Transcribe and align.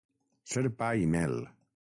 Ser 0.53 0.63
pa 0.79 0.89
i 1.03 1.07
mel. 1.17 1.37